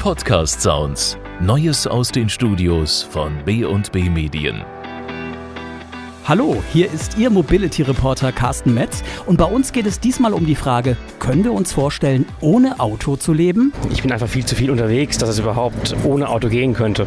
Podcast 0.00 0.62
Sounds. 0.62 1.18
Neues 1.42 1.86
aus 1.86 2.10
den 2.10 2.30
Studios 2.30 3.02
von 3.02 3.34
B&B 3.44 4.08
Medien. 4.08 4.64
Hallo, 6.24 6.62
hier 6.72 6.90
ist 6.90 7.18
Ihr 7.18 7.28
Mobility 7.28 7.82
Reporter 7.82 8.32
Carsten 8.32 8.72
Metz 8.72 9.04
und 9.26 9.36
bei 9.36 9.44
uns 9.44 9.72
geht 9.72 9.84
es 9.84 10.00
diesmal 10.00 10.32
um 10.32 10.46
die 10.46 10.54
Frage, 10.54 10.96
können 11.18 11.44
wir 11.44 11.52
uns 11.52 11.74
vorstellen, 11.74 12.24
ohne 12.40 12.80
Auto 12.80 13.16
zu 13.16 13.34
leben? 13.34 13.74
Ich 13.92 14.00
bin 14.00 14.10
einfach 14.10 14.26
viel 14.26 14.46
zu 14.46 14.54
viel 14.54 14.70
unterwegs, 14.70 15.18
dass 15.18 15.28
es 15.28 15.38
überhaupt 15.38 15.94
ohne 16.02 16.30
Auto 16.30 16.48
gehen 16.48 16.72
könnte. 16.72 17.06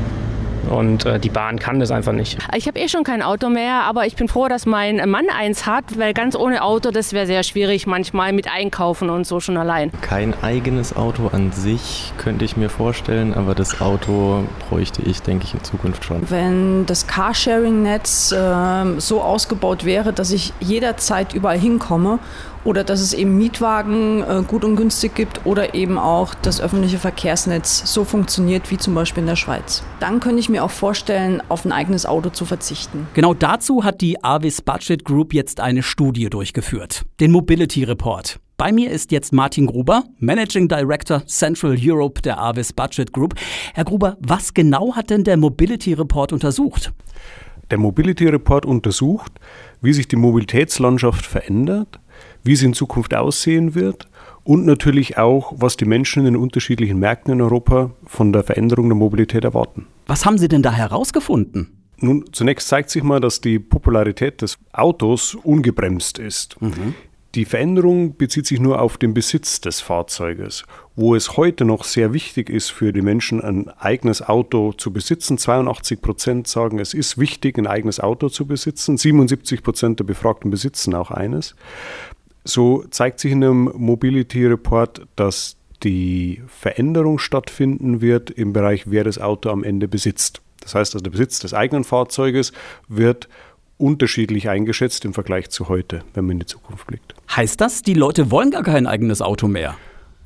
Und 0.69 1.05
äh, 1.05 1.19
die 1.19 1.29
Bahn 1.29 1.59
kann 1.59 1.79
das 1.79 1.91
einfach 1.91 2.13
nicht. 2.13 2.37
Ich 2.55 2.67
habe 2.67 2.79
eh 2.79 2.87
schon 2.87 3.03
kein 3.03 3.21
Auto 3.21 3.49
mehr, 3.49 3.83
aber 3.83 4.05
ich 4.05 4.15
bin 4.15 4.27
froh, 4.27 4.47
dass 4.47 4.65
mein 4.65 5.09
Mann 5.09 5.25
eins 5.29 5.65
hat, 5.65 5.97
weil 5.97 6.13
ganz 6.13 6.35
ohne 6.35 6.63
Auto, 6.63 6.91
das 6.91 7.13
wäre 7.13 7.25
sehr 7.25 7.43
schwierig 7.43 7.87
manchmal 7.87 8.33
mit 8.33 8.47
Einkaufen 8.51 9.09
und 9.09 9.25
so 9.25 9.39
schon 9.39 9.57
allein. 9.57 9.91
Kein 10.01 10.33
eigenes 10.41 10.95
Auto 10.95 11.27
an 11.27 11.51
sich 11.51 12.13
könnte 12.17 12.45
ich 12.45 12.57
mir 12.57 12.69
vorstellen, 12.69 13.33
aber 13.33 13.55
das 13.55 13.81
Auto 13.81 14.43
bräuchte 14.69 15.01
ich, 15.01 15.21
denke 15.21 15.45
ich, 15.45 15.53
in 15.53 15.63
Zukunft 15.63 16.05
schon. 16.05 16.29
Wenn 16.29 16.85
das 16.85 17.07
Carsharing-Netz 17.07 18.31
äh, 18.31 18.99
so 18.99 19.21
ausgebaut 19.21 19.85
wäre, 19.85 20.13
dass 20.13 20.31
ich 20.31 20.53
jederzeit 20.59 21.33
überall 21.33 21.59
hinkomme 21.59 22.19
oder 22.63 22.83
dass 22.83 23.01
es 23.01 23.13
eben 23.13 23.37
Mietwagen 23.37 24.23
äh, 24.23 24.41
gut 24.47 24.63
und 24.63 24.75
günstig 24.75 25.15
gibt 25.15 25.45
oder 25.45 25.73
eben 25.73 25.97
auch 25.97 26.33
das 26.41 26.61
öffentliche 26.61 26.97
Verkehrsnetz 26.97 27.83
so 27.85 28.03
funktioniert 28.05 28.71
wie 28.71 28.77
zum 28.77 28.95
Beispiel 28.95 29.21
in 29.21 29.27
der 29.27 29.35
Schweiz. 29.35 29.83
Dann 29.99 30.19
könnte 30.19 30.39
ich 30.39 30.49
mir 30.53 30.63
auch 30.63 30.71
vorstellen, 30.71 31.41
auf 31.49 31.65
ein 31.65 31.73
eigenes 31.73 32.05
Auto 32.05 32.29
zu 32.29 32.45
verzichten. 32.45 33.07
Genau 33.13 33.33
dazu 33.33 33.83
hat 33.83 33.99
die 33.99 34.23
Avis 34.23 34.61
Budget 34.61 35.03
Group 35.03 35.33
jetzt 35.33 35.59
eine 35.59 35.83
Studie 35.83 36.29
durchgeführt, 36.29 37.03
den 37.19 37.31
Mobility 37.31 37.83
Report. 37.83 38.39
Bei 38.55 38.71
mir 38.71 38.91
ist 38.91 39.11
jetzt 39.11 39.33
Martin 39.33 39.65
Gruber, 39.65 40.03
Managing 40.19 40.67
Director 40.67 41.25
Central 41.25 41.75
Europe 41.77 42.21
der 42.21 42.39
Avis 42.39 42.71
Budget 42.71 43.11
Group. 43.11 43.35
Herr 43.73 43.83
Gruber, 43.83 44.15
was 44.21 44.53
genau 44.53 44.95
hat 44.95 45.09
denn 45.09 45.25
der 45.25 45.37
Mobility 45.37 45.93
Report 45.93 46.31
untersucht? 46.31 46.93
Der 47.71 47.77
Mobility 47.77 48.27
Report 48.27 48.65
untersucht, 48.65 49.33
wie 49.81 49.91
sich 49.91 50.07
die 50.07 50.15
Mobilitätslandschaft 50.15 51.25
verändert, 51.25 51.99
wie 52.43 52.55
sie 52.55 52.67
in 52.67 52.73
Zukunft 52.73 53.15
aussehen 53.15 53.73
wird 53.73 54.07
und 54.43 54.65
natürlich 54.65 55.17
auch, 55.17 55.53
was 55.55 55.75
die 55.77 55.85
Menschen 55.85 56.19
in 56.25 56.33
den 56.33 56.41
unterschiedlichen 56.41 56.99
Märkten 56.99 57.33
in 57.33 57.41
Europa 57.41 57.91
von 58.05 58.31
der 58.31 58.43
Veränderung 58.43 58.89
der 58.89 58.95
Mobilität 58.95 59.43
erwarten. 59.43 59.87
Was 60.05 60.25
haben 60.25 60.37
Sie 60.37 60.47
denn 60.47 60.63
da 60.63 60.71
herausgefunden? 60.71 61.77
Nun, 61.97 62.25
zunächst 62.33 62.67
zeigt 62.67 62.89
sich 62.89 63.03
mal, 63.03 63.21
dass 63.21 63.39
die 63.39 63.59
Popularität 63.59 64.41
des 64.41 64.57
Autos 64.73 65.35
ungebremst 65.35 66.19
ist. 66.19 66.61
Mhm. 66.61 66.95
Die 67.35 67.45
Veränderung 67.45 68.15
bezieht 68.15 68.45
sich 68.45 68.59
nur 68.59 68.79
auf 68.79 68.97
den 68.97 69.15
Besitz 69.15 69.59
des 69.59 69.81
Fahrzeuges. 69.81 70.65
Wo 70.95 71.15
es 71.15 71.35
heute 71.35 71.65
noch 71.65 71.83
sehr 71.83 72.13
wichtig 72.13 72.49
ist 72.49 72.69
für 72.69 72.93
die 72.93 73.01
Menschen, 73.01 73.41
ein 73.41 73.69
eigenes 73.69 74.21
Auto 74.21 74.73
zu 74.73 74.93
besitzen. 74.93 75.39
82 75.39 75.99
Prozent 75.99 76.47
sagen, 76.47 76.77
es 76.77 76.93
ist 76.93 77.17
wichtig, 77.17 77.57
ein 77.57 77.65
eigenes 77.65 77.99
Auto 77.99 78.29
zu 78.29 78.45
besitzen. 78.45 78.97
77 78.97 79.63
Prozent 79.63 79.99
der 79.99 80.03
Befragten 80.03 80.51
besitzen 80.51 80.93
auch 80.93 81.09
eines. 81.09 81.55
So 82.43 82.83
zeigt 82.91 83.19
sich 83.19 83.31
in 83.31 83.43
einem 83.43 83.71
Mobility 83.75 84.45
Report, 84.45 85.07
dass 85.15 85.55
die 85.83 86.41
Veränderung 86.47 87.19
stattfinden 87.19 88.01
wird 88.01 88.29
im 88.29 88.53
Bereich, 88.53 88.83
wer 88.89 89.03
das 89.03 89.19
Auto 89.19 89.49
am 89.49 89.63
Ende 89.63 89.87
besitzt. 89.87 90.41
Das 90.61 90.75
heißt, 90.75 90.95
also 90.95 91.03
der 91.03 91.11
Besitz 91.11 91.39
des 91.39 91.53
eigenen 91.53 91.83
Fahrzeuges 91.83 92.53
wird 92.87 93.27
unterschiedlich 93.77 94.49
eingeschätzt 94.49 95.03
im 95.03 95.13
Vergleich 95.13 95.49
zu 95.49 95.67
heute, 95.67 96.03
wenn 96.13 96.25
man 96.25 96.33
in 96.33 96.39
die 96.39 96.45
Zukunft 96.45 96.87
blickt. 96.87 97.15
Heißt 97.35 97.59
das, 97.59 97.81
die 97.81 97.95
Leute 97.95 98.31
wollen 98.31 98.51
gar 98.51 98.63
kein 98.63 98.87
eigenes 98.87 99.21
Auto 99.21 99.47
mehr? 99.47 99.75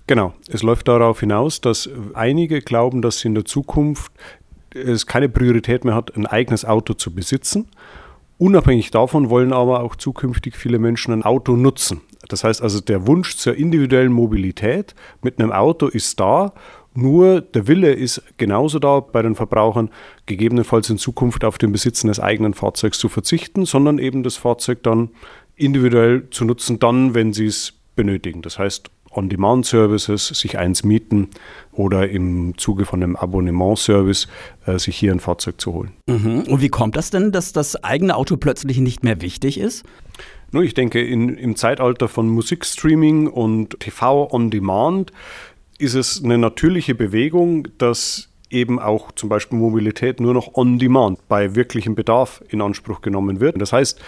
Genau. 0.06 0.34
Es 0.48 0.64
läuft 0.64 0.88
darauf 0.88 1.20
hinaus, 1.20 1.60
dass 1.60 1.90
einige 2.14 2.62
glauben, 2.62 3.02
dass 3.02 3.26
in 3.26 3.36
der 3.36 3.46
Zukunft 3.46 4.12
es 4.74 5.06
keine 5.06 5.30
Priorität 5.30 5.86
mehr 5.86 5.96
hat, 5.96 6.16
ein 6.16 6.26
eigenes 6.26 6.66
Auto 6.66 6.94
zu 6.94 7.14
besitzen. 7.14 7.68
Unabhängig 8.38 8.92
davon 8.92 9.30
wollen 9.30 9.52
aber 9.52 9.82
auch 9.82 9.96
zukünftig 9.96 10.56
viele 10.56 10.78
Menschen 10.78 11.14
ein 11.14 11.24
Auto 11.24 11.56
nutzen. 11.56 12.02
Das 12.28 12.44
heißt 12.44 12.62
also, 12.62 12.80
der 12.82 13.08
Wunsch 13.08 13.36
zur 13.38 13.56
individuellen 13.56 14.12
Mobilität 14.12 14.96
mit 15.22 15.40
einem 15.40 15.52
Auto 15.52 15.88
ist 15.88 16.20
da, 16.20 16.54
nur 16.94 17.42
der 17.42 17.68
Wille 17.68 17.94
ist 17.94 18.24
genauso 18.38 18.80
da 18.80 19.02
bei 19.02 19.22
den 19.22 19.36
Verbrauchern, 19.36 19.92
gegebenenfalls 20.26 20.90
in 20.90 20.98
Zukunft 20.98 21.46
auf 21.46 21.60
den 21.60 21.72
Besitz 21.72 22.04
eines 22.04 22.20
eigenen 22.20 22.56
Fahrzeugs 22.56 22.98
zu 22.98 23.08
verzichten, 23.08 23.66
sondern 23.66 24.00
eben 24.00 24.24
das 24.24 24.36
Fahrzeug 24.36 24.82
dann 24.82 25.10
individuell 25.56 26.28
zu 26.32 26.44
nutzen, 26.44 26.80
dann, 26.80 27.14
wenn 27.14 27.34
sie 27.34 27.46
es 27.46 27.74
benötigen. 27.96 28.42
Das 28.42 28.58
heißt, 28.58 28.90
On-Demand-Services, 29.18 30.28
sich 30.28 30.58
eins 30.58 30.84
mieten 30.84 31.30
oder 31.72 32.10
im 32.10 32.58
Zuge 32.58 32.86
von 32.86 33.04
einem 33.04 33.16
Abonnement-Service 33.16 34.28
äh, 34.66 34.80
sich 34.80 34.96
hier 34.96 35.12
ein 35.12 35.20
Fahrzeug 35.20 35.60
zu 35.60 35.74
holen. 35.74 35.92
Mhm. 36.08 36.44
Und 36.48 36.62
wie 36.62 36.70
kommt 36.70 36.96
das 36.96 37.10
denn, 37.10 37.32
dass 37.32 37.52
das 37.52 37.84
eigene 37.84 38.16
Auto 38.16 38.38
plötzlich 38.38 38.78
nicht 38.78 39.04
mehr 39.04 39.22
wichtig 39.22 39.60
ist? 39.60 39.84
Nur 40.52 40.64
ich 40.64 40.74
denke, 40.74 41.04
in, 41.06 41.30
im 41.30 41.56
Zeitalter 41.56 42.08
von 42.08 42.30
Musikstreaming 42.30 43.28
und 43.28 43.80
TV 43.80 44.32
on 44.32 44.50
Demand 44.50 45.12
ist 45.78 45.94
es 45.94 46.24
eine 46.24 46.38
natürliche 46.38 46.96
Bewegung, 46.96 47.68
dass 47.78 48.30
eben 48.50 48.80
auch 48.80 49.12
zum 49.12 49.30
Beispiel 49.30 49.60
Mobilität 49.60 50.20
nur 50.20 50.34
noch 50.34 50.56
on 50.56 50.80
demand 50.80 51.28
bei 51.28 51.56
wirklichem 51.56 51.96
Bedarf 51.96 52.44
in 52.50 52.62
Anspruch 52.62 53.02
genommen 53.02 53.40
wird. 53.40 53.60
Das 53.60 53.74
heißt, 53.74 54.00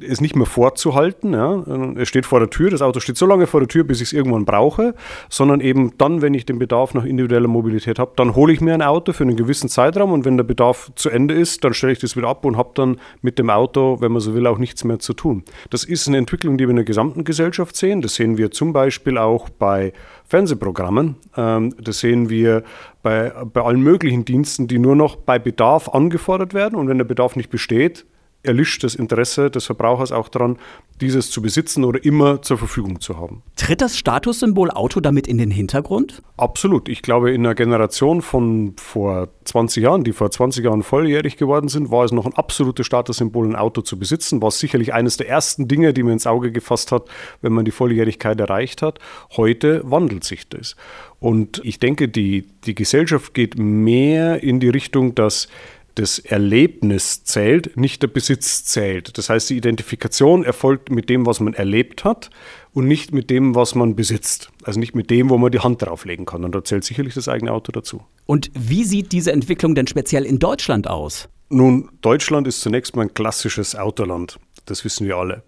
es 0.00 0.20
nicht 0.20 0.36
mehr 0.36 0.46
vorzuhalten. 0.46 1.32
Ja. 1.32 1.64
Es 1.96 2.08
steht 2.08 2.26
vor 2.26 2.40
der 2.40 2.50
Tür, 2.50 2.70
das 2.70 2.82
Auto 2.82 3.00
steht 3.00 3.16
so 3.16 3.26
lange 3.26 3.46
vor 3.46 3.60
der 3.60 3.68
Tür, 3.68 3.84
bis 3.84 4.00
ich 4.00 4.08
es 4.08 4.12
irgendwann 4.12 4.44
brauche, 4.44 4.94
sondern 5.28 5.60
eben 5.60 5.96
dann, 5.98 6.22
wenn 6.22 6.34
ich 6.34 6.46
den 6.46 6.58
Bedarf 6.58 6.94
nach 6.94 7.04
individueller 7.04 7.48
Mobilität 7.48 7.98
habe, 7.98 8.12
dann 8.16 8.34
hole 8.34 8.52
ich 8.52 8.60
mir 8.60 8.74
ein 8.74 8.82
Auto 8.82 9.12
für 9.12 9.24
einen 9.24 9.36
gewissen 9.36 9.68
Zeitraum 9.68 10.12
und 10.12 10.24
wenn 10.24 10.36
der 10.36 10.44
Bedarf 10.44 10.90
zu 10.94 11.10
Ende 11.10 11.34
ist, 11.34 11.64
dann 11.64 11.74
stelle 11.74 11.92
ich 11.92 11.98
das 11.98 12.16
wieder 12.16 12.28
ab 12.28 12.44
und 12.44 12.56
habe 12.56 12.70
dann 12.74 13.00
mit 13.22 13.38
dem 13.38 13.50
Auto, 13.50 14.00
wenn 14.00 14.12
man 14.12 14.20
so 14.20 14.34
will, 14.34 14.46
auch 14.46 14.58
nichts 14.58 14.84
mehr 14.84 14.98
zu 14.98 15.12
tun. 15.12 15.44
Das 15.70 15.84
ist 15.84 16.08
eine 16.08 16.18
Entwicklung, 16.18 16.58
die 16.58 16.64
wir 16.64 16.70
in 16.70 16.76
der 16.76 16.84
gesamten 16.84 17.24
Gesellschaft 17.24 17.76
sehen. 17.76 18.02
Das 18.02 18.14
sehen 18.14 18.38
wir 18.38 18.50
zum 18.50 18.72
Beispiel 18.72 19.18
auch 19.18 19.48
bei 19.48 19.92
Fernsehprogrammen. 20.26 21.16
Ähm, 21.36 21.74
das 21.80 22.00
sehen 22.00 22.30
wir 22.30 22.64
bei, 23.02 23.32
bei 23.52 23.62
allen 23.62 23.80
möglichen 23.80 24.24
Diensten, 24.24 24.66
die 24.66 24.78
nur 24.78 24.96
noch 24.96 25.16
bei 25.16 25.38
Bedarf 25.38 25.88
angefordert 25.90 26.54
werden 26.54 26.76
und 26.76 26.88
wenn 26.88 26.98
der 26.98 27.04
Bedarf 27.04 27.36
nicht 27.36 27.50
besteht, 27.50 28.06
erlischt 28.44 28.84
das 28.84 28.94
Interesse 28.94 29.50
des 29.50 29.66
Verbrauchers 29.66 30.12
auch 30.12 30.28
daran, 30.28 30.58
dieses 31.00 31.30
zu 31.30 31.42
besitzen 31.42 31.84
oder 31.84 32.04
immer 32.04 32.42
zur 32.42 32.56
Verfügung 32.56 33.00
zu 33.00 33.18
haben. 33.18 33.42
Tritt 33.56 33.80
das 33.80 33.98
Statussymbol 33.98 34.70
Auto 34.70 35.00
damit 35.00 35.26
in 35.26 35.38
den 35.38 35.50
Hintergrund? 35.50 36.22
Absolut. 36.36 36.88
Ich 36.88 37.02
glaube, 37.02 37.32
in 37.32 37.44
einer 37.44 37.54
Generation 37.54 38.22
von 38.22 38.74
vor 38.76 39.28
20 39.44 39.82
Jahren, 39.82 40.04
die 40.04 40.12
vor 40.12 40.30
20 40.30 40.64
Jahren 40.64 40.82
volljährig 40.82 41.36
geworden 41.36 41.68
sind, 41.68 41.90
war 41.90 42.04
es 42.04 42.12
noch 42.12 42.26
ein 42.26 42.34
absolutes 42.34 42.86
Statussymbol, 42.86 43.48
ein 43.48 43.56
Auto 43.56 43.80
zu 43.80 43.98
besitzen. 43.98 44.40
War 44.40 44.52
sicherlich 44.52 44.94
eines 44.94 45.16
der 45.16 45.28
ersten 45.28 45.66
Dinge, 45.66 45.92
die 45.92 46.02
man 46.02 46.12
ins 46.12 46.26
Auge 46.26 46.52
gefasst 46.52 46.92
hat, 46.92 47.08
wenn 47.42 47.52
man 47.52 47.64
die 47.64 47.72
Volljährigkeit 47.72 48.38
erreicht 48.38 48.82
hat. 48.82 49.00
Heute 49.36 49.82
wandelt 49.84 50.22
sich 50.22 50.48
das. 50.48 50.76
Und 51.18 51.60
ich 51.64 51.78
denke, 51.78 52.08
die, 52.08 52.46
die 52.66 52.74
Gesellschaft 52.74 53.34
geht 53.34 53.58
mehr 53.58 54.42
in 54.42 54.60
die 54.60 54.68
Richtung, 54.68 55.14
dass 55.14 55.48
das 55.94 56.18
Erlebnis 56.18 57.24
zählt, 57.24 57.76
nicht 57.76 58.02
der 58.02 58.08
Besitz 58.08 58.64
zählt. 58.64 59.16
Das 59.16 59.30
heißt, 59.30 59.50
die 59.50 59.56
Identifikation 59.56 60.44
erfolgt 60.44 60.90
mit 60.90 61.08
dem, 61.08 61.26
was 61.26 61.40
man 61.40 61.54
erlebt 61.54 62.04
hat 62.04 62.30
und 62.72 62.88
nicht 62.88 63.12
mit 63.12 63.30
dem, 63.30 63.54
was 63.54 63.74
man 63.74 63.94
besitzt. 63.94 64.50
Also 64.64 64.80
nicht 64.80 64.94
mit 64.94 65.10
dem, 65.10 65.30
wo 65.30 65.38
man 65.38 65.52
die 65.52 65.60
Hand 65.60 65.82
drauflegen 65.82 66.26
kann. 66.26 66.44
Und 66.44 66.54
da 66.54 66.64
zählt 66.64 66.84
sicherlich 66.84 67.14
das 67.14 67.28
eigene 67.28 67.52
Auto 67.52 67.70
dazu. 67.70 68.02
Und 68.26 68.50
wie 68.54 68.84
sieht 68.84 69.12
diese 69.12 69.32
Entwicklung 69.32 69.74
denn 69.74 69.86
speziell 69.86 70.24
in 70.24 70.38
Deutschland 70.38 70.88
aus? 70.88 71.28
Nun, 71.48 71.90
Deutschland 72.00 72.48
ist 72.48 72.60
zunächst 72.60 72.96
mal 72.96 73.02
ein 73.02 73.14
klassisches 73.14 73.76
Autoland. 73.76 74.38
Das 74.66 74.84
wissen 74.84 75.06
wir 75.06 75.16
alle. 75.16 75.42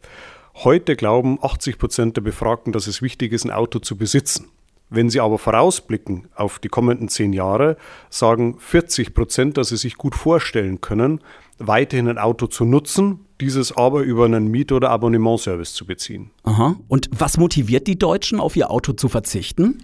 Heute 0.63 0.97
glauben 0.97 1.39
80 1.43 1.79
Prozent 1.79 2.17
der 2.17 2.23
Befragten, 2.23 2.73
dass 2.73 2.87
es 2.87 3.03
wichtig 3.03 3.33
ist, 3.33 3.45
ein 3.45 3.51
Auto 3.51 3.79
zu 3.79 3.97
besitzen. 3.97 4.47
Wenn 4.89 5.11
Sie 5.11 5.21
aber 5.21 5.39
vorausblicken 5.39 6.29
auf 6.35 6.59
die 6.59 6.69
kommenden 6.69 7.09
zehn 7.09 7.33
Jahre, 7.33 7.77
sagen 8.09 8.57
40 8.59 9.15
Prozent, 9.15 9.57
dass 9.57 9.69
sie 9.71 9.77
sich 9.77 9.97
gut 9.97 10.15
vorstellen 10.15 10.81
können, 10.81 11.21
weiterhin 11.59 12.09
ein 12.09 12.19
Auto 12.19 12.47
zu 12.47 12.65
nutzen, 12.65 13.27
dieses 13.41 13.77
aber 13.77 14.03
über 14.03 14.25
einen 14.25 14.49
Miet- 14.49 14.73
oder 14.73 14.91
Abonnementservice 14.91 15.75
zu 15.75 15.87
beziehen. 15.87 16.31
Aha. 16.45 16.77
Und 16.89 17.11
was 17.11 17.37
motiviert 17.37 17.87
die 17.87 17.99
Deutschen, 17.99 18.39
auf 18.39 18.55
ihr 18.57 18.71
Auto 18.71 18.93
zu 18.93 19.09
verzichten? 19.09 19.83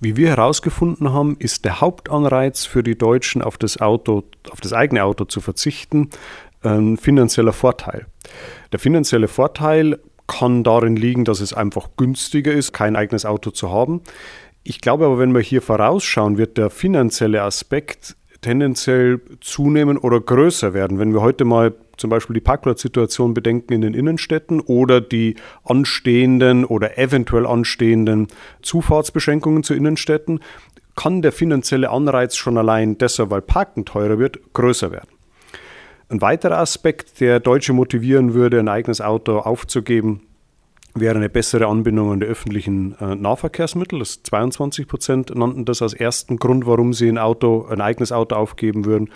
Wie 0.00 0.16
wir 0.16 0.28
herausgefunden 0.28 1.12
haben, 1.12 1.36
ist 1.38 1.64
der 1.64 1.80
Hauptanreiz 1.80 2.64
für 2.66 2.82
die 2.82 2.98
Deutschen, 2.98 3.40
auf 3.40 3.56
das 3.56 3.80
Auto, 3.80 4.24
auf 4.50 4.60
das 4.60 4.72
eigene 4.72 5.04
Auto 5.04 5.24
zu 5.24 5.40
verzichten, 5.40 6.10
ein 6.62 6.96
finanzieller 6.96 7.52
Vorteil. 7.52 8.06
Der 8.72 8.80
finanzielle 8.80 9.28
Vorteil 9.28 10.00
kann 10.26 10.64
darin 10.64 10.96
liegen, 10.96 11.24
dass 11.24 11.40
es 11.40 11.52
einfach 11.52 11.90
günstiger 11.96 12.52
ist, 12.52 12.72
kein 12.72 12.96
eigenes 12.96 13.24
Auto 13.26 13.50
zu 13.50 13.70
haben. 13.70 14.02
Ich 14.62 14.80
glaube 14.80 15.06
aber, 15.06 15.18
wenn 15.18 15.34
wir 15.34 15.42
hier 15.42 15.62
vorausschauen, 15.62 16.38
wird 16.38 16.56
der 16.56 16.70
finanzielle 16.70 17.42
Aspekt 17.42 18.16
tendenziell 18.40 19.20
zunehmen 19.40 19.96
oder 19.96 20.20
größer 20.20 20.74
werden. 20.74 20.98
Wenn 20.98 21.12
wir 21.12 21.22
heute 21.22 21.44
mal 21.44 21.74
zum 21.96 22.10
Beispiel 22.10 22.34
die 22.34 22.40
Parkplatzsituation 22.40 23.32
bedenken 23.32 23.72
in 23.72 23.80
den 23.80 23.94
Innenstädten 23.94 24.60
oder 24.60 25.00
die 25.00 25.36
anstehenden 25.64 26.64
oder 26.64 26.98
eventuell 26.98 27.46
anstehenden 27.46 28.28
Zufahrtsbeschränkungen 28.62 29.62
zu 29.62 29.74
Innenstädten, 29.74 30.40
kann 30.96 31.22
der 31.22 31.32
finanzielle 31.32 31.90
Anreiz 31.90 32.36
schon 32.36 32.58
allein 32.58 32.98
deshalb, 32.98 33.30
weil 33.30 33.42
Parken 33.42 33.84
teurer 33.84 34.18
wird, 34.18 34.52
größer 34.52 34.92
werden. 34.92 35.13
Ein 36.14 36.20
weiterer 36.20 36.58
Aspekt, 36.58 37.18
der 37.20 37.40
Deutsche 37.40 37.72
motivieren 37.72 38.34
würde, 38.34 38.60
ein 38.60 38.68
eigenes 38.68 39.00
Auto 39.00 39.38
aufzugeben, 39.38 40.20
wäre 40.94 41.16
eine 41.16 41.28
bessere 41.28 41.66
Anbindung 41.66 42.12
an 42.12 42.20
die 42.20 42.26
öffentlichen 42.26 42.94
äh, 43.00 43.16
Nahverkehrsmittel. 43.16 43.98
Das 43.98 44.22
22 44.22 44.86
Prozent 44.86 45.34
nannten 45.34 45.64
das 45.64 45.82
als 45.82 45.92
ersten 45.92 46.36
Grund, 46.36 46.66
warum 46.66 46.92
sie 46.92 47.08
ein 47.08 47.18
Auto, 47.18 47.66
ein 47.68 47.80
eigenes 47.80 48.12
Auto 48.12 48.36
aufgeben 48.36 48.84
würden. 48.84 49.10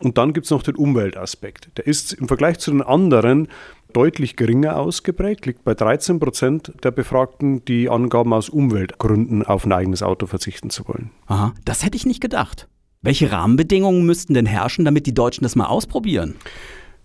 Und 0.00 0.18
dann 0.18 0.32
gibt 0.32 0.46
es 0.46 0.50
noch 0.50 0.64
den 0.64 0.74
Umweltaspekt. 0.74 1.68
Der 1.76 1.86
ist 1.86 2.12
im 2.12 2.26
Vergleich 2.26 2.58
zu 2.58 2.72
den 2.72 2.82
anderen 2.82 3.46
deutlich 3.92 4.34
geringer 4.34 4.76
ausgeprägt, 4.78 5.46
liegt 5.46 5.62
bei 5.62 5.74
13 5.74 6.18
Prozent 6.18 6.72
der 6.82 6.90
Befragten, 6.90 7.64
die 7.66 7.88
angaben, 7.88 8.32
aus 8.32 8.48
Umweltgründen 8.48 9.46
auf 9.46 9.64
ein 9.64 9.70
eigenes 9.70 10.02
Auto 10.02 10.26
verzichten 10.26 10.70
zu 10.70 10.88
wollen. 10.88 11.12
Aha, 11.26 11.54
das 11.64 11.84
hätte 11.84 11.96
ich 11.96 12.04
nicht 12.04 12.20
gedacht. 12.20 12.66
Welche 13.02 13.32
Rahmenbedingungen 13.32 14.06
müssten 14.06 14.34
denn 14.34 14.46
herrschen, 14.46 14.84
damit 14.84 15.06
die 15.06 15.14
Deutschen 15.14 15.42
das 15.42 15.56
mal 15.56 15.66
ausprobieren? 15.66 16.36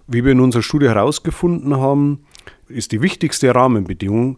Wie 0.05 0.23
wir 0.23 0.31
in 0.31 0.39
unserer 0.39 0.61
Studie 0.61 0.87
herausgefunden 0.87 1.75
haben, 1.75 2.19
ist 2.69 2.91
die 2.91 3.01
wichtigste 3.01 3.53
Rahmenbedingung, 3.53 4.37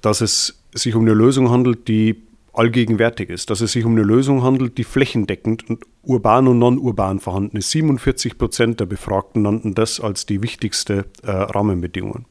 dass 0.00 0.22
es 0.22 0.62
sich 0.72 0.94
um 0.94 1.02
eine 1.02 1.12
Lösung 1.12 1.50
handelt, 1.50 1.86
die 1.88 2.22
allgegenwärtig 2.54 3.28
ist, 3.28 3.50
dass 3.50 3.60
es 3.60 3.72
sich 3.72 3.84
um 3.84 3.92
eine 3.92 4.02
Lösung 4.02 4.42
handelt, 4.42 4.78
die 4.78 4.84
flächendeckend 4.84 5.68
und 5.68 5.84
urban 6.02 6.48
und 6.48 6.58
non-urban 6.58 7.20
vorhanden 7.20 7.58
ist. 7.58 7.70
47 7.72 8.38
Prozent 8.38 8.80
der 8.80 8.86
Befragten 8.86 9.42
nannten 9.42 9.74
das 9.74 10.00
als 10.00 10.24
die 10.24 10.42
wichtigste 10.42 11.04
äh, 11.22 11.30
Rahmenbedingung. 11.30 12.24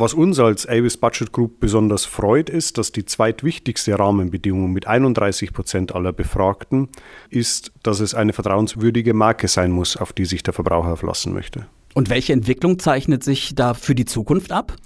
Was 0.00 0.14
uns 0.14 0.38
als 0.38 0.64
Avis 0.64 0.96
Budget 0.96 1.32
Group 1.32 1.58
besonders 1.58 2.04
freut, 2.04 2.50
ist, 2.50 2.78
dass 2.78 2.92
die 2.92 3.04
zweitwichtigste 3.04 3.98
Rahmenbedingung 3.98 4.72
mit 4.72 4.86
31 4.86 5.52
Prozent 5.52 5.92
aller 5.92 6.12
Befragten 6.12 6.88
ist, 7.30 7.72
dass 7.82 7.98
es 7.98 8.14
eine 8.14 8.32
vertrauenswürdige 8.32 9.12
Marke 9.12 9.48
sein 9.48 9.72
muss, 9.72 9.96
auf 9.96 10.12
die 10.12 10.24
sich 10.24 10.44
der 10.44 10.54
Verbraucher 10.54 10.96
verlassen 10.96 11.34
möchte. 11.34 11.66
Und 11.94 12.10
welche 12.10 12.32
Entwicklung 12.32 12.78
zeichnet 12.78 13.24
sich 13.24 13.56
da 13.56 13.74
für 13.74 13.96
die 13.96 14.04
Zukunft 14.04 14.52
ab? 14.52 14.76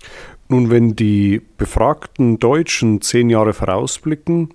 Nun, 0.48 0.70
wenn 0.70 0.96
die 0.96 1.42
befragten 1.58 2.38
Deutschen 2.38 3.02
zehn 3.02 3.28
Jahre 3.28 3.52
vorausblicken, 3.52 4.48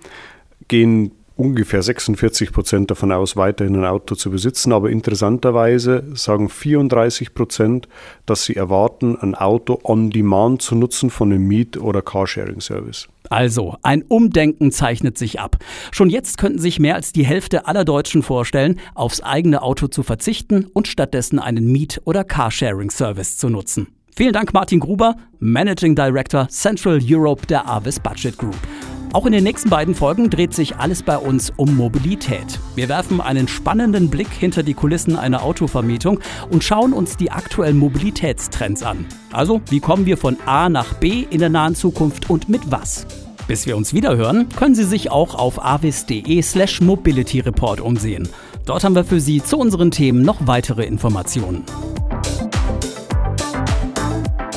gehen 0.66 1.12
ungefähr 1.38 1.82
46 1.82 2.52
Prozent 2.52 2.90
davon 2.90 3.12
aus, 3.12 3.36
weiterhin 3.36 3.76
ein 3.76 3.84
Auto 3.84 4.14
zu 4.14 4.30
besitzen. 4.30 4.72
Aber 4.72 4.90
interessanterweise 4.90 6.04
sagen 6.14 6.48
34 6.48 7.32
Prozent, 7.32 7.88
dass 8.26 8.44
sie 8.44 8.56
erwarten, 8.56 9.16
ein 9.16 9.34
Auto 9.34 9.78
on 9.84 10.10
demand 10.10 10.60
zu 10.60 10.74
nutzen 10.74 11.10
von 11.10 11.32
einem 11.32 11.46
Miet- 11.46 11.78
oder 11.78 12.02
Carsharing-Service. 12.02 13.08
Also, 13.30 13.76
ein 13.82 14.02
Umdenken 14.02 14.72
zeichnet 14.72 15.16
sich 15.16 15.38
ab. 15.38 15.56
Schon 15.92 16.10
jetzt 16.10 16.38
könnten 16.38 16.58
sich 16.58 16.80
mehr 16.80 16.96
als 16.96 17.12
die 17.12 17.24
Hälfte 17.24 17.66
aller 17.66 17.84
Deutschen 17.84 18.22
vorstellen, 18.22 18.80
aufs 18.94 19.20
eigene 19.20 19.62
Auto 19.62 19.86
zu 19.86 20.02
verzichten 20.02 20.66
und 20.72 20.88
stattdessen 20.88 21.38
einen 21.38 21.70
Miet- 21.70 22.00
oder 22.04 22.24
Carsharing-Service 22.24 23.36
zu 23.36 23.48
nutzen. 23.48 23.88
Vielen 24.16 24.32
Dank, 24.32 24.52
Martin 24.52 24.80
Gruber, 24.80 25.14
Managing 25.38 25.94
Director 25.94 26.48
Central 26.48 26.98
Europe 27.00 27.46
der 27.46 27.68
Avis 27.68 28.00
Budget 28.00 28.36
Group. 28.36 28.56
Auch 29.12 29.24
in 29.24 29.32
den 29.32 29.44
nächsten 29.44 29.70
beiden 29.70 29.94
Folgen 29.94 30.28
dreht 30.28 30.54
sich 30.54 30.76
alles 30.76 31.02
bei 31.02 31.16
uns 31.16 31.50
um 31.56 31.74
Mobilität. 31.74 32.60
Wir 32.74 32.88
werfen 32.88 33.20
einen 33.20 33.48
spannenden 33.48 34.10
Blick 34.10 34.28
hinter 34.28 34.62
die 34.62 34.74
Kulissen 34.74 35.16
einer 35.16 35.42
Autovermietung 35.42 36.20
und 36.50 36.62
schauen 36.62 36.92
uns 36.92 37.16
die 37.16 37.30
aktuellen 37.30 37.78
Mobilitätstrends 37.78 38.82
an. 38.82 39.06
Also, 39.32 39.62
wie 39.70 39.80
kommen 39.80 40.04
wir 40.04 40.18
von 40.18 40.36
A 40.44 40.68
nach 40.68 40.94
B 40.94 41.26
in 41.30 41.40
der 41.40 41.48
nahen 41.48 41.74
Zukunft 41.74 42.28
und 42.28 42.48
mit 42.50 42.70
was? 42.70 43.06
Bis 43.46 43.66
wir 43.66 43.78
uns 43.78 43.94
wiederhören, 43.94 44.50
können 44.50 44.74
Sie 44.74 44.84
sich 44.84 45.10
auch 45.10 45.34
auf 45.34 45.64
avis.de 45.64 46.42
slash 46.42 46.82
Mobility 46.82 47.40
Report 47.40 47.80
umsehen. 47.80 48.28
Dort 48.66 48.84
haben 48.84 48.94
wir 48.94 49.04
für 49.04 49.20
Sie 49.20 49.42
zu 49.42 49.56
unseren 49.56 49.90
Themen 49.90 50.20
noch 50.20 50.46
weitere 50.46 50.84
Informationen. 50.84 51.64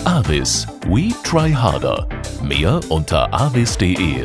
Avis, 0.03 0.67
we 0.87 1.13
try 1.23 1.53
harder. 1.53 2.05
Mehr 2.43 2.81
unter 2.89 3.33
avis.de. 3.33 4.23